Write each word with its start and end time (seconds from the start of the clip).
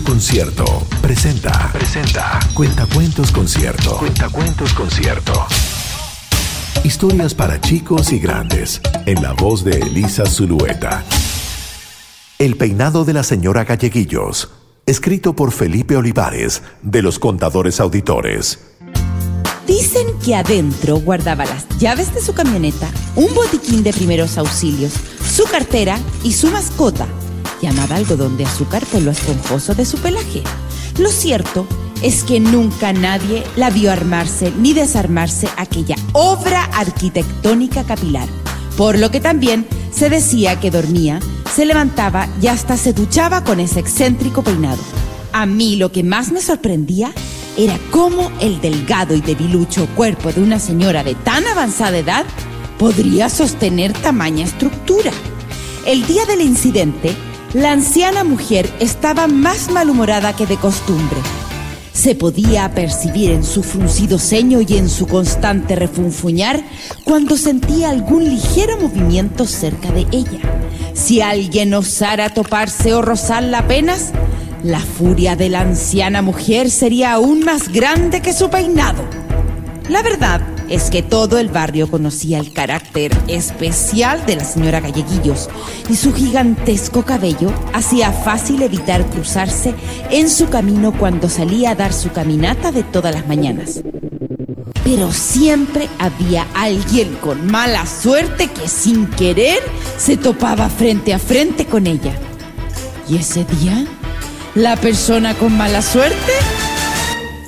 Concierto 0.00 0.64
presenta. 1.02 1.70
Presenta. 1.72 2.38
Cuentacuentos 2.54 3.30
Concierto. 3.30 3.98
Cuentacuentos 3.98 4.72
Concierto. 4.72 5.32
Historias 6.82 7.34
para 7.34 7.60
chicos 7.60 8.10
y 8.10 8.18
grandes. 8.18 8.80
En 9.04 9.22
la 9.22 9.32
voz 9.32 9.64
de 9.64 9.78
Elisa 9.78 10.24
Zulueta. 10.24 11.04
El 12.38 12.56
peinado 12.56 13.04
de 13.04 13.12
la 13.12 13.22
señora 13.22 13.64
Galleguillos. 13.64 14.50
Escrito 14.86 15.36
por 15.36 15.52
Felipe 15.52 15.96
Olivares, 15.96 16.62
de 16.80 17.02
los 17.02 17.18
Contadores 17.18 17.78
Auditores. 17.78 18.60
Dicen 19.66 20.06
que 20.24 20.34
adentro 20.34 20.96
guardaba 21.00 21.44
las 21.44 21.68
llaves 21.78 22.14
de 22.14 22.22
su 22.22 22.32
camioneta, 22.32 22.88
un 23.14 23.32
botiquín 23.34 23.82
de 23.82 23.92
primeros 23.92 24.38
auxilios, 24.38 24.92
su 25.30 25.44
cartera 25.44 25.98
y 26.24 26.32
su 26.32 26.50
mascota, 26.50 27.06
llamada 27.62 27.96
algodón 27.96 28.36
de 28.36 28.44
azúcar 28.44 28.84
por 28.86 29.00
lo 29.00 29.12
esponjoso 29.12 29.74
de 29.74 29.86
su 29.86 29.96
pelaje. 29.98 30.42
Lo 30.98 31.10
cierto 31.10 31.66
es 32.02 32.24
que 32.24 32.40
nunca 32.40 32.92
nadie 32.92 33.44
la 33.56 33.70
vio 33.70 33.90
armarse 33.90 34.52
ni 34.58 34.74
desarmarse 34.74 35.48
aquella 35.56 35.96
obra 36.12 36.64
arquitectónica 36.64 37.84
capilar, 37.84 38.28
por 38.76 38.98
lo 38.98 39.10
que 39.10 39.20
también 39.20 39.66
se 39.92 40.10
decía 40.10 40.58
que 40.58 40.70
dormía, 40.70 41.20
se 41.54 41.64
levantaba 41.64 42.28
y 42.40 42.48
hasta 42.48 42.76
se 42.76 42.92
duchaba 42.92 43.44
con 43.44 43.60
ese 43.60 43.80
excéntrico 43.80 44.42
peinado. 44.42 44.82
A 45.32 45.46
mí 45.46 45.76
lo 45.76 45.92
que 45.92 46.02
más 46.02 46.32
me 46.32 46.40
sorprendía 46.40 47.12
era 47.56 47.78
cómo 47.90 48.30
el 48.40 48.60
delgado 48.60 49.14
y 49.14 49.20
debilucho 49.20 49.86
cuerpo 49.94 50.32
de 50.32 50.42
una 50.42 50.58
señora 50.58 51.04
de 51.04 51.14
tan 51.14 51.46
avanzada 51.46 51.98
edad 51.98 52.24
podría 52.78 53.28
sostener 53.28 53.92
tamaña 53.92 54.44
estructura. 54.44 55.12
El 55.86 56.06
día 56.06 56.24
del 56.24 56.40
incidente, 56.40 57.14
la 57.54 57.72
anciana 57.72 58.24
mujer 58.24 58.68
estaba 58.80 59.26
más 59.26 59.70
malhumorada 59.70 60.34
que 60.34 60.46
de 60.46 60.56
costumbre. 60.56 61.18
Se 61.92 62.14
podía 62.14 62.74
percibir 62.74 63.30
en 63.30 63.44
su 63.44 63.62
fruncido 63.62 64.18
ceño 64.18 64.60
y 64.66 64.78
en 64.78 64.88
su 64.88 65.06
constante 65.06 65.76
refunfuñar 65.76 66.62
cuando 67.04 67.36
sentía 67.36 67.90
algún 67.90 68.24
ligero 68.24 68.78
movimiento 68.80 69.46
cerca 69.46 69.90
de 69.92 70.06
ella. 70.10 70.40
Si 70.94 71.20
alguien 71.20 71.74
osara 71.74 72.30
toparse 72.30 72.94
o 72.94 73.02
rozarla 73.02 73.58
apenas, 73.60 74.12
la 74.62 74.80
furia 74.80 75.36
de 75.36 75.50
la 75.50 75.60
anciana 75.60 76.22
mujer 76.22 76.70
sería 76.70 77.12
aún 77.12 77.44
más 77.44 77.68
grande 77.70 78.22
que 78.22 78.32
su 78.32 78.48
peinado. 78.48 79.02
La 79.90 80.02
verdad 80.02 80.40
es 80.68 80.90
que 80.90 81.02
todo 81.02 81.38
el 81.38 81.48
barrio 81.48 81.90
conocía 81.90 82.38
el 82.38 82.52
carácter 82.52 83.12
especial 83.28 84.24
de 84.26 84.36
la 84.36 84.44
señora 84.44 84.80
Galleguillos 84.80 85.48
y 85.88 85.96
su 85.96 86.12
gigantesco 86.14 87.02
cabello 87.02 87.52
hacía 87.72 88.12
fácil 88.12 88.62
evitar 88.62 89.04
cruzarse 89.06 89.74
en 90.10 90.28
su 90.30 90.48
camino 90.48 90.92
cuando 90.92 91.28
salía 91.28 91.70
a 91.70 91.74
dar 91.74 91.92
su 91.92 92.10
caminata 92.10 92.72
de 92.72 92.82
todas 92.82 93.14
las 93.14 93.26
mañanas. 93.26 93.82
Pero 94.84 95.12
siempre 95.12 95.88
había 95.98 96.46
alguien 96.54 97.14
con 97.20 97.46
mala 97.50 97.86
suerte 97.86 98.48
que 98.48 98.68
sin 98.68 99.06
querer 99.06 99.60
se 99.96 100.16
topaba 100.16 100.68
frente 100.68 101.14
a 101.14 101.18
frente 101.18 101.66
con 101.66 101.86
ella. 101.86 102.14
¿Y 103.08 103.16
ese 103.16 103.44
día? 103.44 103.86
¿La 104.54 104.76
persona 104.76 105.34
con 105.34 105.56
mala 105.56 105.82
suerte? 105.82 106.32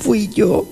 Fui 0.00 0.28
yo. 0.28 0.66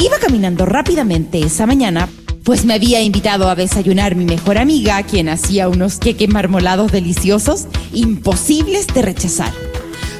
Iba 0.00 0.18
caminando 0.18 0.64
rápidamente 0.64 1.40
esa 1.40 1.66
mañana, 1.66 2.08
pues 2.42 2.64
me 2.64 2.72
había 2.72 3.02
invitado 3.02 3.50
a 3.50 3.54
desayunar 3.54 4.14
mi 4.14 4.24
mejor 4.24 4.56
amiga, 4.56 5.02
quien 5.02 5.28
hacía 5.28 5.68
unos 5.68 5.98
queques 5.98 6.26
marmolados 6.26 6.90
deliciosos, 6.90 7.66
imposibles 7.92 8.86
de 8.86 9.02
rechazar. 9.02 9.52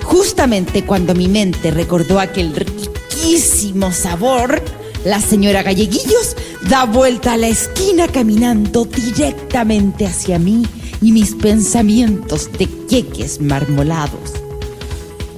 Justamente 0.02 0.84
cuando 0.84 1.14
mi 1.14 1.28
mente 1.28 1.70
recordó 1.70 2.20
aquel 2.20 2.54
riquísimo 2.54 3.90
sabor, 3.90 4.62
la 5.06 5.18
señora 5.18 5.62
Galleguillos 5.62 6.36
da 6.68 6.84
vuelta 6.84 7.32
a 7.32 7.36
la 7.38 7.48
esquina 7.48 8.06
caminando 8.06 8.84
directamente 8.84 10.06
hacia 10.06 10.38
mí 10.38 10.66
y 11.00 11.12
mis 11.12 11.34
pensamientos 11.34 12.50
de 12.58 12.68
queques 12.86 13.40
marmolados. 13.40 14.34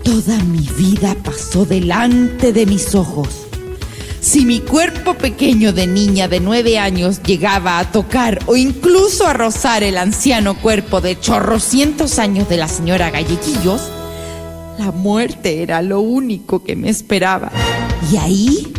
Toda 0.02 0.36
mi 0.42 0.68
vida 0.76 1.14
pasó 1.22 1.64
delante 1.64 2.52
de 2.52 2.66
mis 2.66 2.96
ojos 2.96 3.51
si 4.22 4.46
mi 4.46 4.60
cuerpo 4.60 5.14
pequeño 5.14 5.72
de 5.72 5.88
niña 5.88 6.28
de 6.28 6.38
nueve 6.38 6.78
años 6.78 7.20
llegaba 7.24 7.80
a 7.80 7.90
tocar 7.90 8.38
o 8.46 8.54
incluso 8.54 9.26
a 9.26 9.32
rozar 9.32 9.82
el 9.82 9.98
anciano 9.98 10.54
cuerpo 10.54 11.00
de 11.00 11.18
chorrocientos 11.18 12.20
años 12.20 12.48
de 12.48 12.56
la 12.56 12.68
señora 12.68 13.10
Gallequillos, 13.10 13.82
la 14.78 14.92
muerte 14.92 15.62
era 15.62 15.82
lo 15.82 16.00
único 16.00 16.62
que 16.62 16.76
me 16.76 16.88
esperaba. 16.88 17.50
Y 18.12 18.16
ahí 18.16 18.72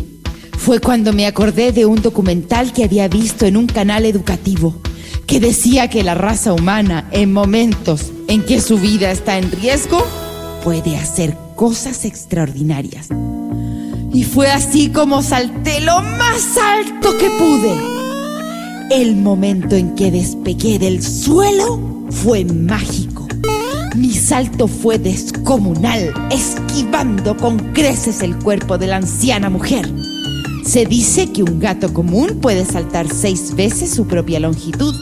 fue 0.56 0.80
cuando 0.80 1.12
me 1.12 1.26
acordé 1.26 1.72
de 1.72 1.84
un 1.84 2.00
documental 2.00 2.72
que 2.72 2.84
había 2.84 3.06
visto 3.08 3.44
en 3.44 3.58
un 3.58 3.66
canal 3.66 4.06
educativo 4.06 4.74
que 5.26 5.40
decía 5.40 5.88
que 5.90 6.02
la 6.02 6.14
raza 6.14 6.54
humana, 6.54 7.06
en 7.12 7.32
momentos 7.34 8.12
en 8.28 8.42
que 8.42 8.62
su 8.62 8.78
vida 8.78 9.10
está 9.10 9.36
en 9.36 9.50
riesgo, 9.52 10.06
puede 10.62 10.96
hacer 10.96 11.36
cosas 11.54 12.06
extraordinarias. 12.06 13.08
Y 14.14 14.22
fue 14.22 14.46
así 14.46 14.90
como 14.90 15.22
salté 15.22 15.80
lo 15.80 16.00
más 16.00 16.56
alto 16.56 17.18
que 17.18 17.28
pude. 17.30 17.74
El 18.92 19.16
momento 19.16 19.74
en 19.74 19.96
que 19.96 20.12
despegué 20.12 20.78
del 20.78 21.02
suelo 21.02 22.06
fue 22.10 22.44
mágico. 22.44 23.26
Mi 23.96 24.12
salto 24.12 24.68
fue 24.68 25.00
descomunal, 25.00 26.14
esquivando 26.30 27.36
con 27.36 27.58
creces 27.72 28.22
el 28.22 28.38
cuerpo 28.38 28.78
de 28.78 28.86
la 28.86 28.96
anciana 28.98 29.50
mujer. 29.50 29.92
Se 30.64 30.86
dice 30.86 31.32
que 31.32 31.42
un 31.42 31.58
gato 31.58 31.92
común 31.92 32.38
puede 32.40 32.64
saltar 32.64 33.08
seis 33.12 33.52
veces 33.56 33.92
su 33.92 34.06
propia 34.06 34.38
longitud, 34.38 34.94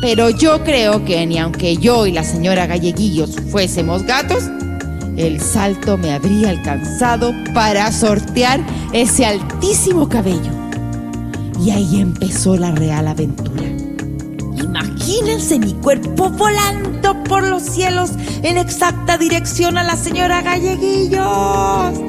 pero 0.00 0.30
yo 0.30 0.62
creo 0.62 1.04
que 1.04 1.26
ni 1.26 1.38
aunque 1.38 1.76
yo 1.76 2.06
y 2.06 2.12
la 2.12 2.22
señora 2.22 2.68
Galleguillos 2.68 3.34
fuésemos 3.50 4.04
gatos, 4.04 4.44
el 5.20 5.40
salto 5.40 5.98
me 5.98 6.12
habría 6.12 6.50
alcanzado 6.50 7.32
para 7.52 7.92
sortear 7.92 8.60
ese 8.92 9.26
altísimo 9.26 10.08
cabello. 10.08 10.50
Y 11.62 11.70
ahí 11.70 12.00
empezó 12.00 12.56
la 12.56 12.70
real 12.70 13.06
aventura. 13.06 13.64
Imagínense 14.56 15.58
mi 15.58 15.74
cuerpo 15.74 16.30
volando 16.30 17.22
por 17.24 17.46
los 17.46 17.62
cielos 17.62 18.12
en 18.42 18.56
exacta 18.56 19.18
dirección 19.18 19.76
a 19.76 19.82
la 19.82 19.96
señora 19.96 20.40
Galleguillos. 20.40 22.00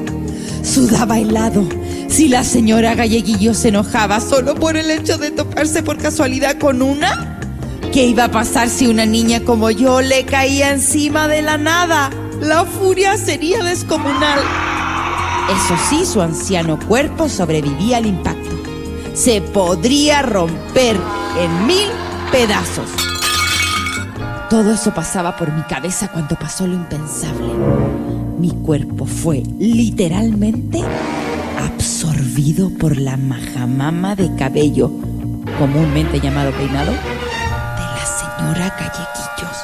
Sudaba 0.62 1.18
helado. 1.18 1.68
Si 2.08 2.28
la 2.28 2.44
señora 2.44 2.94
Galleguillos 2.94 3.58
se 3.58 3.68
enojaba 3.68 4.20
solo 4.20 4.54
por 4.54 4.76
el 4.76 4.90
hecho 4.90 5.18
de 5.18 5.30
toparse 5.30 5.82
por 5.82 5.98
casualidad 5.98 6.58
con 6.58 6.80
una, 6.80 7.38
¿qué 7.92 8.06
iba 8.06 8.24
a 8.24 8.30
pasar 8.30 8.70
si 8.70 8.86
una 8.86 9.04
niña 9.04 9.40
como 9.40 9.70
yo 9.70 10.00
le 10.00 10.24
caía 10.24 10.72
encima 10.72 11.28
de 11.28 11.42
la 11.42 11.58
nada? 11.58 12.10
La 12.42 12.64
furia 12.64 13.16
sería 13.16 13.62
descomunal. 13.62 14.40
Eso 15.48 15.76
sí, 15.88 16.04
su 16.04 16.20
anciano 16.20 16.76
cuerpo 16.76 17.28
sobrevivía 17.28 17.98
al 17.98 18.06
impacto. 18.06 18.50
Se 19.14 19.40
podría 19.40 20.22
romper 20.22 20.96
en 21.38 21.66
mil 21.68 21.88
pedazos. 22.32 22.88
Todo 24.50 24.72
eso 24.72 24.92
pasaba 24.92 25.36
por 25.36 25.52
mi 25.52 25.62
cabeza 25.62 26.08
cuando 26.08 26.34
pasó 26.34 26.66
lo 26.66 26.74
impensable. 26.74 27.46
Mi 28.38 28.50
cuerpo 28.50 29.06
fue 29.06 29.44
literalmente 29.60 30.82
absorbido 31.60 32.70
por 32.70 32.96
la 32.96 33.16
majamama 33.16 34.16
de 34.16 34.34
cabello, 34.34 34.90
comúnmente 35.60 36.18
llamado 36.18 36.50
peinado, 36.50 36.90
de 36.90 36.98
la 36.98 38.04
señora 38.04 38.74
Callequillos. 38.74 39.56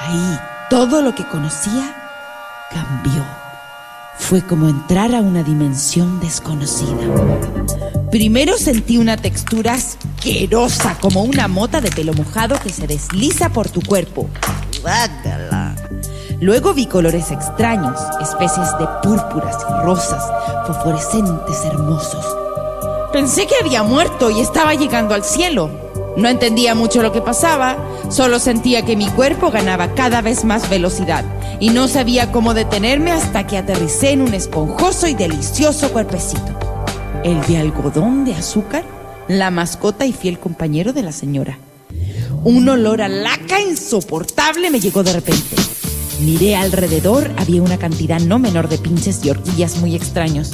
Ahí 0.00 0.38
todo 0.70 1.02
lo 1.02 1.14
que 1.16 1.26
conocía 1.26 1.94
cambió. 2.70 3.24
Fue 4.16 4.40
como 4.46 4.68
entrar 4.68 5.12
a 5.16 5.20
una 5.20 5.42
dimensión 5.42 6.20
desconocida. 6.20 6.96
Primero 8.12 8.56
sentí 8.56 8.96
una 8.96 9.16
textura 9.16 9.74
asquerosa, 9.74 10.96
como 11.00 11.24
una 11.24 11.48
mota 11.48 11.80
de 11.80 11.90
pelo 11.90 12.14
mojado 12.14 12.56
que 12.62 12.70
se 12.70 12.86
desliza 12.86 13.48
por 13.48 13.68
tu 13.68 13.82
cuerpo. 13.82 14.30
Luego 16.40 16.72
vi 16.72 16.86
colores 16.86 17.32
extraños, 17.32 17.98
especies 18.20 18.68
de 18.78 18.86
púrpuras 19.02 19.56
y 19.68 19.84
rosas, 19.84 20.22
fosforescentes 20.68 21.64
hermosos. 21.64 22.24
Pensé 23.12 23.48
que 23.48 23.56
había 23.60 23.82
muerto 23.82 24.30
y 24.30 24.40
estaba 24.40 24.74
llegando 24.74 25.14
al 25.14 25.24
cielo. 25.24 25.79
No 26.16 26.28
entendía 26.28 26.74
mucho 26.74 27.02
lo 27.02 27.12
que 27.12 27.20
pasaba, 27.20 27.76
solo 28.10 28.38
sentía 28.38 28.84
que 28.84 28.96
mi 28.96 29.06
cuerpo 29.08 29.50
ganaba 29.50 29.94
cada 29.94 30.20
vez 30.20 30.44
más 30.44 30.68
velocidad 30.68 31.24
y 31.60 31.70
no 31.70 31.88
sabía 31.88 32.32
cómo 32.32 32.54
detenerme 32.54 33.12
hasta 33.12 33.46
que 33.46 33.56
aterricé 33.56 34.10
en 34.10 34.22
un 34.22 34.34
esponjoso 34.34 35.06
y 35.06 35.14
delicioso 35.14 35.92
cuerpecito. 35.92 36.58
El 37.22 37.40
de 37.46 37.58
algodón 37.58 38.24
de 38.24 38.34
azúcar, 38.34 38.84
la 39.28 39.50
mascota 39.50 40.06
y 40.06 40.12
fiel 40.12 40.38
compañero 40.38 40.92
de 40.92 41.02
la 41.02 41.12
señora. 41.12 41.58
Un 42.42 42.68
olor 42.68 43.02
a 43.02 43.08
laca 43.08 43.60
insoportable 43.60 44.70
me 44.70 44.80
llegó 44.80 45.02
de 45.02 45.12
repente. 45.12 45.56
Miré 46.20 46.56
alrededor, 46.56 47.30
había 47.36 47.62
una 47.62 47.78
cantidad 47.78 48.20
no 48.20 48.38
menor 48.38 48.68
de 48.68 48.78
pinches 48.78 49.24
y 49.24 49.30
horquillas 49.30 49.76
muy 49.76 49.94
extraños. 49.94 50.50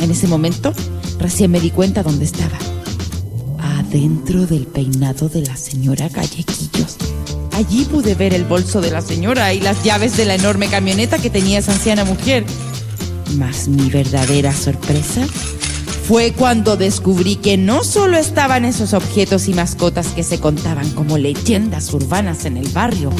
En 0.00 0.10
ese 0.10 0.28
momento, 0.28 0.72
recién 1.18 1.50
me 1.50 1.60
di 1.60 1.70
cuenta 1.70 2.02
dónde 2.02 2.24
estaba. 2.24 2.58
Adentro 3.94 4.44
del 4.44 4.66
peinado 4.66 5.28
de 5.28 5.42
la 5.42 5.56
señora 5.56 6.08
Gallequillos. 6.08 6.96
Allí 7.52 7.84
pude 7.84 8.16
ver 8.16 8.34
el 8.34 8.42
bolso 8.42 8.80
de 8.80 8.90
la 8.90 9.00
señora 9.00 9.54
y 9.54 9.60
las 9.60 9.84
llaves 9.84 10.16
de 10.16 10.24
la 10.24 10.34
enorme 10.34 10.66
camioneta 10.66 11.18
que 11.18 11.30
tenía 11.30 11.60
esa 11.60 11.70
anciana 11.70 12.04
mujer. 12.04 12.44
Mas 13.36 13.68
mi 13.68 13.90
verdadera 13.90 14.52
sorpresa 14.52 15.24
fue 16.08 16.32
cuando 16.32 16.76
descubrí 16.76 17.36
que 17.36 17.56
no 17.56 17.84
solo 17.84 18.16
estaban 18.16 18.64
esos 18.64 18.94
objetos 18.94 19.46
y 19.46 19.54
mascotas 19.54 20.08
que 20.08 20.24
se 20.24 20.40
contaban 20.40 20.90
como 20.90 21.16
leyendas 21.16 21.94
urbanas 21.94 22.46
en 22.46 22.56
el 22.56 22.66
barrio, 22.70 23.10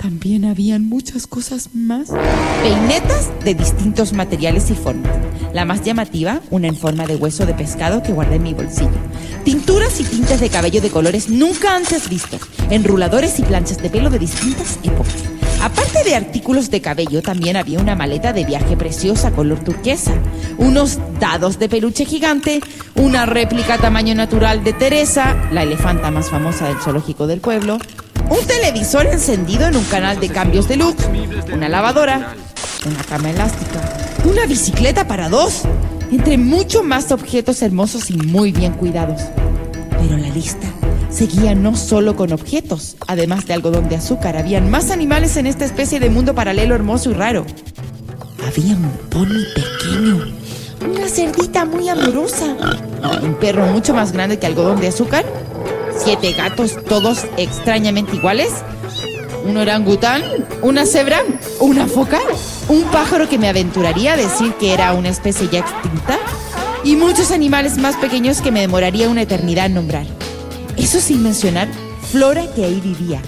también 0.00 0.46
habían 0.46 0.88
muchas 0.88 1.26
cosas 1.26 1.70
más. 1.74 2.08
Peinetas 2.62 3.30
de 3.44 3.54
distintos 3.54 4.14
materiales 4.14 4.70
y 4.70 4.74
formas. 4.74 5.12
La 5.52 5.66
más 5.66 5.82
llamativa, 5.82 6.40
una 6.50 6.68
en 6.68 6.76
forma 6.76 7.06
de 7.06 7.16
hueso 7.16 7.44
de 7.44 7.52
pescado 7.52 8.02
que 8.02 8.12
guardé 8.12 8.36
en 8.36 8.44
mi 8.44 8.54
bolsillo. 8.54 8.88
Tinturas 9.44 10.00
y 10.00 10.04
tintes 10.04 10.40
de 10.40 10.48
cabello 10.48 10.80
de 10.80 10.88
colores 10.88 11.28
nunca 11.28 11.76
antes 11.76 12.08
vistos. 12.08 12.40
Enruladores 12.70 13.38
y 13.40 13.42
planchas 13.42 13.82
de 13.82 13.90
pelo 13.90 14.08
de 14.08 14.18
distintas 14.18 14.78
épocas. 14.82 15.14
Aparte 15.62 16.02
de 16.04 16.14
artículos 16.14 16.70
de 16.70 16.80
cabello, 16.80 17.20
también 17.20 17.58
había 17.58 17.78
una 17.78 17.94
maleta 17.94 18.32
de 18.32 18.46
viaje 18.46 18.78
preciosa 18.78 19.32
color 19.32 19.62
turquesa, 19.62 20.14
unos 20.56 20.98
dados 21.20 21.58
de 21.58 21.68
peluche 21.68 22.06
gigante, 22.06 22.60
una 22.94 23.26
réplica 23.26 23.76
tamaño 23.76 24.14
natural 24.14 24.64
de 24.64 24.72
Teresa, 24.72 25.36
la 25.52 25.64
elefanta 25.64 26.10
más 26.10 26.30
famosa 26.30 26.68
del 26.68 26.78
zoológico 26.78 27.26
del 27.26 27.40
pueblo, 27.40 27.78
un 28.30 28.46
televisor 28.46 29.06
encendido 29.06 29.66
en 29.66 29.76
un 29.76 29.84
canal 29.84 30.20
de 30.20 30.28
cambios 30.28 30.68
de 30.68 30.76
luz, 30.76 30.94
una 31.52 31.68
lavadora, 31.68 32.34
una 32.86 33.02
cama 33.02 33.30
elástica, 33.30 33.80
una 34.24 34.46
bicicleta 34.46 35.06
para 35.06 35.28
dos, 35.28 35.62
entre 36.12 36.38
muchos 36.38 36.84
más 36.84 37.10
objetos 37.12 37.60
hermosos 37.60 38.10
y 38.10 38.14
muy 38.14 38.52
bien 38.52 38.72
cuidados. 38.72 39.22
Pero 40.00 40.16
la 40.16 40.28
lista 40.28 40.68
seguía 41.10 41.56
no 41.56 41.76
solo 41.76 42.14
con 42.14 42.32
objetos, 42.32 42.96
además 43.08 43.46
de 43.46 43.54
algodón 43.54 43.88
de 43.88 43.96
azúcar, 43.96 44.36
habían 44.36 44.70
más 44.70 44.90
animales 44.90 45.36
en 45.36 45.46
esta 45.46 45.64
especie 45.64 45.98
de 45.98 46.08
mundo 46.08 46.34
paralelo 46.34 46.76
hermoso 46.76 47.10
y 47.10 47.14
raro. 47.14 47.44
Había 48.46 48.76
un 48.76 48.90
pony 49.10 49.44
pequeño, 49.54 50.24
una 50.88 51.08
cerdita 51.08 51.64
muy 51.64 51.88
amorosa, 51.88 52.56
un 53.22 53.34
perro 53.34 53.66
mucho 53.66 53.92
más 53.92 54.12
grande 54.12 54.38
que 54.38 54.46
algodón 54.46 54.80
de 54.80 54.88
azúcar, 54.88 55.24
siete 56.02 56.32
gatos 56.32 56.76
todos 56.84 57.26
extrañamente 57.36 58.16
iguales, 58.16 58.52
un 59.44 59.56
orangután, 59.56 60.22
una 60.62 60.86
cebra, 60.86 61.22
una 61.60 61.86
foca, 61.86 62.20
un 62.68 62.84
pájaro 62.84 63.28
que 63.28 63.38
me 63.38 63.48
aventuraría 63.48 64.14
a 64.14 64.16
decir 64.16 64.54
que 64.54 64.72
era 64.72 64.92
una 64.94 65.08
especie 65.08 65.48
ya 65.48 65.60
extinta, 65.60 66.18
y 66.84 66.96
muchos 66.96 67.30
animales 67.30 67.76
más 67.78 67.96
pequeños 67.96 68.40
que 68.40 68.50
me 68.50 68.60
demoraría 68.60 69.08
una 69.08 69.22
eternidad 69.22 69.66
en 69.66 69.74
nombrar. 69.74 70.06
Eso 70.76 71.00
sin 71.00 71.22
mencionar 71.22 71.68
flora 72.10 72.46
que 72.54 72.64
ahí 72.64 72.80
vivía. 72.80 73.20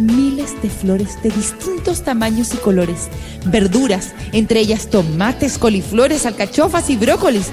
Miles 0.00 0.60
de 0.62 0.70
flores 0.70 1.22
de 1.22 1.30
distintos 1.30 2.02
tamaños 2.02 2.54
y 2.54 2.56
colores. 2.56 3.08
Verduras, 3.44 4.12
entre 4.32 4.60
ellas 4.60 4.88
tomates, 4.88 5.58
coliflores, 5.58 6.26
alcachofas 6.26 6.90
y 6.90 6.96
brócolis. 6.96 7.50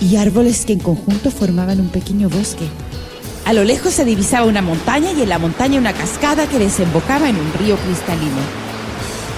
Y 0.00 0.16
árboles 0.16 0.66
que 0.66 0.74
en 0.74 0.80
conjunto 0.80 1.30
formaban 1.30 1.80
un 1.80 1.88
pequeño 1.88 2.28
bosque. 2.28 2.68
A 3.46 3.52
lo 3.52 3.62
lejos 3.62 3.94
se 3.94 4.04
divisaba 4.04 4.44
una 4.44 4.60
montaña 4.60 5.12
y 5.12 5.22
en 5.22 5.28
la 5.28 5.38
montaña 5.38 5.78
una 5.78 5.92
cascada 5.92 6.48
que 6.48 6.58
desembocaba 6.58 7.28
en 7.28 7.36
un 7.36 7.52
río 7.52 7.76
cristalino. 7.76 8.42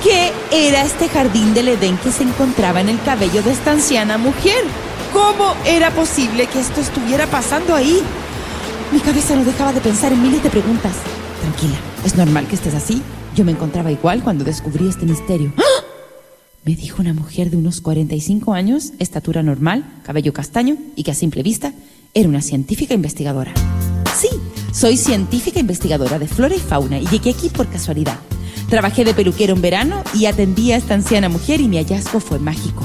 ¿Qué 0.03 0.33
era 0.51 0.83
este 0.83 1.11
jardín 1.11 1.53
del 1.53 1.69
Edén 1.69 1.99
que 1.99 2.11
se 2.11 2.23
encontraba 2.23 2.81
en 2.81 2.89
el 2.89 2.99
cabello 3.03 3.43
de 3.43 3.53
esta 3.53 3.73
anciana 3.73 4.17
mujer? 4.17 4.65
¿Cómo 5.13 5.53
era 5.67 5.91
posible 5.91 6.47
que 6.47 6.59
esto 6.59 6.81
estuviera 6.81 7.27
pasando 7.27 7.75
ahí? 7.75 8.01
Mi 8.93 9.01
cabeza 9.01 9.37
no 9.37 9.45
dejaba 9.45 9.75
de 9.75 9.83
pensar 9.83 10.11
en 10.11 10.23
miles 10.23 10.43
de 10.43 10.49
preguntas. 10.49 10.95
Tranquila, 11.43 11.77
es 12.07 12.17
normal 12.17 12.47
que 12.47 12.55
estés 12.55 12.75
así. 12.75 13.03
Yo 13.37 13.45
me 13.45 13.53
encontraba 13.53 13.93
igual 13.93 14.23
cuando 14.23 14.43
descubrí 14.43 14.89
este 14.89 15.05
misterio. 15.05 15.53
¡Ah! 15.59 15.85
Me 16.65 16.75
dijo 16.75 17.03
una 17.03 17.13
mujer 17.13 17.51
de 17.51 17.59
unos 17.59 17.83
45 17.83 18.55
años, 18.55 18.95
estatura 18.99 19.43
normal, 19.43 19.85
cabello 20.03 20.33
castaño 20.33 20.79
y 20.97 21.03
que 21.03 21.11
a 21.11 21.15
simple 21.15 21.43
vista 21.43 21.75
era 22.15 22.27
una 22.27 22.41
científica 22.41 22.95
investigadora. 22.95 23.53
Sí, 24.17 24.29
soy 24.73 24.97
científica 24.97 25.61
investigadora 25.61 26.19
de 26.19 26.29
flora 26.29 26.55
y 26.55 26.61
fauna 26.61 26.99
y 26.99 27.07
llegué 27.07 27.31
aquí 27.31 27.49
por 27.49 27.69
casualidad. 27.69 28.19
Trabajé 28.69 29.05
de 29.05 29.15
peluquero 29.15 29.55
en 29.55 29.63
verano 29.63 30.03
y 30.15 30.27
atendí 30.27 30.73
a 30.73 30.77
esta 30.77 30.95
anciana 30.95 31.29
mujer 31.29 31.61
y 31.61 31.69
mi 31.69 31.79
hallazgo 31.79 32.21
fue 32.21 32.39
mágico. 32.39 32.85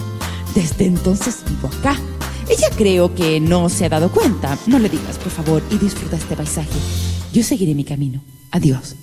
Desde 0.56 0.86
entonces 0.86 1.44
vivo 1.48 1.68
acá. 1.68 1.98
Ella 2.50 2.70
creo 2.76 3.14
que 3.16 3.40
no 3.40 3.70
se 3.70 3.86
ha 3.86 3.90
dado 3.90 4.12
cuenta. 4.12 4.58
No 4.68 4.80
le 4.80 4.90
digas, 4.90 5.18
por 5.18 5.32
favor, 5.32 5.64
y 5.72 5.78
disfruta 5.78 6.16
este 6.16 6.36
paisaje. 6.36 6.78
Yo 7.34 7.44
seguiré 7.44 7.74
mi 7.74 7.84
camino. 7.84 8.22
Adiós. 8.52 8.96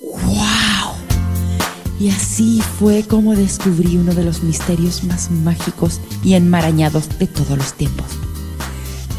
¡Wow! 0.00 0.94
Y 2.00 2.10
así 2.10 2.62
fue 2.78 3.02
como 3.02 3.34
descubrí 3.34 3.96
uno 3.96 4.14
de 4.14 4.24
los 4.24 4.42
misterios 4.42 5.04
más 5.04 5.30
mágicos 5.30 6.00
y 6.24 6.34
enmarañados 6.34 7.18
de 7.18 7.26
todos 7.26 7.58
los 7.58 7.74
tiempos. 7.74 8.06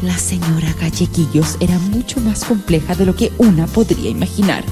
La 0.02 0.16
señora 0.16 0.72
Gallequillos 0.80 1.58
era 1.60 1.78
mucho 1.78 2.20
más 2.22 2.46
compleja 2.46 2.94
de 2.94 3.04
lo 3.04 3.14
que 3.14 3.32
una 3.36 3.66
podría 3.66 4.08
imaginar. 4.08 4.64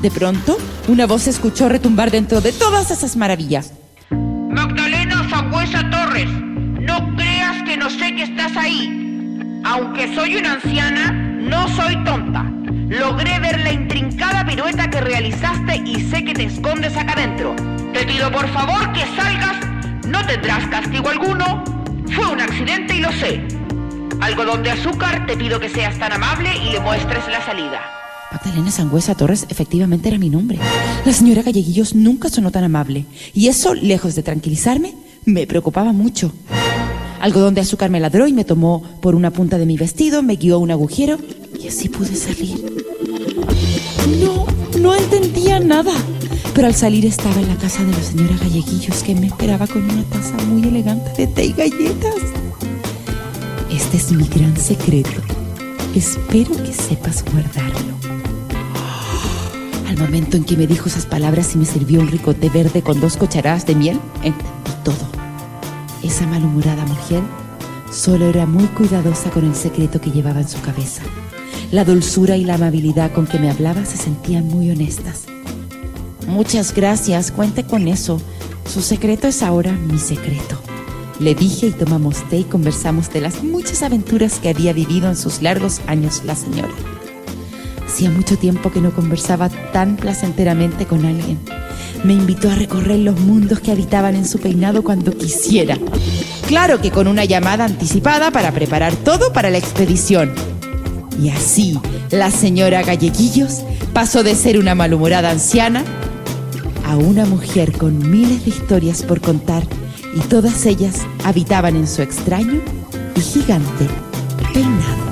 De 0.00 0.10
pronto, 0.10 0.58
una 0.88 1.06
voz 1.06 1.22
se 1.22 1.30
escuchó 1.30 1.68
retumbar 1.68 2.10
dentro 2.10 2.40
de 2.40 2.50
todas 2.50 2.90
esas 2.90 3.14
maravillas. 3.16 3.72
Magdalena 4.10 5.28
Sangüesa 5.30 5.88
Torres, 5.90 6.28
no 6.28 7.14
creas 7.14 7.62
que 7.62 7.76
no 7.76 7.88
sé 7.88 8.16
que 8.16 8.24
estás 8.24 8.56
ahí. 8.56 9.60
Aunque 9.64 10.12
soy 10.12 10.34
una 10.34 10.54
anciana, 10.54 11.12
no 11.12 11.68
soy 11.76 11.94
tonta. 12.02 12.42
Logré 12.88 13.38
ver 13.38 13.60
la 13.60 13.72
intrincada 13.72 14.44
pirueta 14.44 14.90
que 14.90 15.02
realizaste 15.02 15.82
y 15.86 16.00
sé 16.10 16.24
que 16.24 16.34
te 16.34 16.44
escondes 16.46 16.96
acá 16.96 17.12
adentro. 17.12 17.54
Te 17.92 18.04
pido 18.04 18.28
por 18.32 18.48
favor 18.48 18.92
que 18.92 19.06
salgas, 19.14 19.56
no 20.08 20.26
tendrás 20.26 20.66
castigo 20.66 21.10
alguno. 21.10 21.62
Fue 22.10 22.26
un 22.26 22.40
accidente 22.40 22.96
y 22.96 23.00
lo 23.02 23.12
sé. 23.12 23.61
Algodón 24.22 24.62
de 24.62 24.70
azúcar, 24.70 25.26
te 25.26 25.36
pido 25.36 25.58
que 25.58 25.68
seas 25.68 25.98
tan 25.98 26.12
amable 26.12 26.48
y 26.64 26.70
le 26.70 26.78
muestres 26.78 27.26
la 27.26 27.44
salida. 27.44 27.80
Magdalena 28.30 28.70
Sangüesa 28.70 29.16
Torres 29.16 29.46
efectivamente 29.48 30.08
era 30.08 30.16
mi 30.16 30.30
nombre. 30.30 30.60
La 31.04 31.12
señora 31.12 31.42
Galleguillos 31.42 31.96
nunca 31.96 32.28
sonó 32.28 32.52
tan 32.52 32.62
amable. 32.62 33.04
Y 33.34 33.48
eso, 33.48 33.74
lejos 33.74 34.14
de 34.14 34.22
tranquilizarme, 34.22 34.94
me 35.24 35.48
preocupaba 35.48 35.92
mucho. 35.92 36.32
Algodón 37.20 37.54
de 37.54 37.62
azúcar 37.62 37.90
me 37.90 37.98
ladró 37.98 38.28
y 38.28 38.32
me 38.32 38.44
tomó 38.44 38.84
por 39.02 39.16
una 39.16 39.32
punta 39.32 39.58
de 39.58 39.66
mi 39.66 39.76
vestido, 39.76 40.22
me 40.22 40.36
guió 40.36 40.54
a 40.54 40.58
un 40.58 40.70
agujero 40.70 41.18
y 41.60 41.66
así 41.66 41.88
pude 41.88 42.14
salir. 42.14 42.64
No, 44.20 44.46
no 44.78 44.94
entendía 44.94 45.58
nada. 45.58 45.94
Pero 46.54 46.68
al 46.68 46.76
salir 46.76 47.06
estaba 47.06 47.40
en 47.40 47.48
la 47.48 47.56
casa 47.56 47.82
de 47.82 47.90
la 47.90 48.02
señora 48.02 48.36
Galleguillos 48.40 49.02
que 49.02 49.16
me 49.16 49.26
esperaba 49.26 49.66
con 49.66 49.82
una 49.82 50.04
taza 50.04 50.36
muy 50.44 50.68
elegante 50.68 51.10
de 51.16 51.26
té 51.26 51.46
y 51.46 51.52
galletas. 51.54 52.41
Este 53.72 53.96
es 53.96 54.12
mi 54.12 54.28
gran 54.28 54.54
secreto. 54.56 55.22
Espero 55.94 56.50
que 56.62 56.74
sepas 56.74 57.24
guardarlo. 57.24 57.94
Al 59.88 59.96
momento 59.96 60.36
en 60.36 60.44
que 60.44 60.58
me 60.58 60.66
dijo 60.66 60.90
esas 60.90 61.06
palabras 61.06 61.54
y 61.54 61.58
me 61.58 61.64
sirvió 61.64 62.00
un 62.00 62.08
rico 62.08 62.34
té 62.34 62.50
verde 62.50 62.82
con 62.82 63.00
dos 63.00 63.16
cucharadas 63.16 63.64
de 63.64 63.74
miel, 63.74 63.98
entendí 64.16 64.72
todo. 64.84 65.08
Esa 66.02 66.26
malhumorada 66.26 66.84
mujer 66.84 67.22
solo 67.90 68.26
era 68.26 68.44
muy 68.44 68.66
cuidadosa 68.66 69.30
con 69.30 69.46
el 69.46 69.54
secreto 69.54 70.02
que 70.02 70.10
llevaba 70.10 70.40
en 70.40 70.48
su 70.48 70.60
cabeza. 70.60 71.02
La 71.70 71.86
dulzura 71.86 72.36
y 72.36 72.44
la 72.44 72.54
amabilidad 72.56 73.12
con 73.12 73.26
que 73.26 73.38
me 73.38 73.50
hablaba 73.50 73.86
se 73.86 73.96
sentían 73.96 74.48
muy 74.48 74.70
honestas. 74.70 75.22
Muchas 76.26 76.74
gracias, 76.74 77.32
cuente 77.32 77.64
con 77.64 77.88
eso. 77.88 78.20
Su 78.70 78.82
secreto 78.82 79.28
es 79.28 79.42
ahora 79.42 79.72
mi 79.72 79.98
secreto. 79.98 80.61
Le 81.22 81.36
dije 81.36 81.68
y 81.68 81.70
tomamos 81.70 82.28
té 82.28 82.38
y 82.38 82.42
conversamos 82.44 83.12
de 83.12 83.20
las 83.20 83.44
muchas 83.44 83.84
aventuras 83.84 84.40
que 84.40 84.48
había 84.48 84.72
vivido 84.72 85.08
en 85.08 85.16
sus 85.16 85.40
largos 85.40 85.80
años 85.86 86.22
la 86.24 86.34
señora. 86.34 86.72
Hacía 87.86 88.10
mucho 88.10 88.36
tiempo 88.36 88.72
que 88.72 88.80
no 88.80 88.90
conversaba 88.90 89.48
tan 89.72 89.94
placenteramente 89.94 90.84
con 90.84 91.04
alguien. 91.04 91.38
Me 92.02 92.12
invitó 92.12 92.50
a 92.50 92.56
recorrer 92.56 92.98
los 92.98 93.20
mundos 93.20 93.60
que 93.60 93.70
habitaban 93.70 94.16
en 94.16 94.26
su 94.26 94.40
peinado 94.40 94.82
cuando 94.82 95.16
quisiera. 95.16 95.78
Claro 96.48 96.80
que 96.80 96.90
con 96.90 97.06
una 97.06 97.24
llamada 97.24 97.66
anticipada 97.66 98.32
para 98.32 98.50
preparar 98.50 98.96
todo 98.96 99.32
para 99.32 99.50
la 99.50 99.58
expedición. 99.58 100.32
Y 101.22 101.28
así, 101.28 101.78
la 102.10 102.32
señora 102.32 102.82
Galleguillos 102.82 103.60
pasó 103.92 104.24
de 104.24 104.34
ser 104.34 104.58
una 104.58 104.74
malhumorada 104.74 105.30
anciana 105.30 105.84
a 106.84 106.96
una 106.96 107.26
mujer 107.26 107.70
con 107.70 108.10
miles 108.10 108.44
de 108.44 108.50
historias 108.50 109.04
por 109.04 109.20
contar 109.20 109.62
y 110.14 110.20
todas 110.20 110.66
ellas 110.66 111.06
habitaban 111.24 111.76
en 111.76 111.86
su 111.86 112.02
extraño 112.02 112.60
y 113.14 113.20
gigante 113.20 113.88
peinado. 114.52 115.02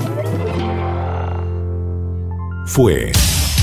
Fue 2.65 3.11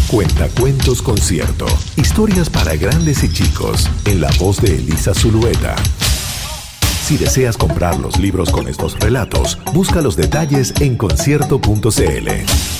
Cuentacuentos 0.08 1.02
Concierto. 1.02 1.66
Historias 1.96 2.48
para 2.48 2.76
grandes 2.76 3.22
y 3.24 3.32
chicos. 3.32 3.88
En 4.06 4.20
la 4.20 4.30
voz 4.38 4.60
de 4.60 4.74
Elisa 4.74 5.12
Zulueta. 5.14 5.76
Si 7.04 7.16
deseas 7.16 7.56
comprar 7.56 7.98
los 7.98 8.18
libros 8.18 8.50
con 8.50 8.68
estos 8.68 8.98
relatos, 8.98 9.58
busca 9.72 10.00
los 10.00 10.16
detalles 10.16 10.74
en 10.80 10.96
concierto.cl. 10.96 12.77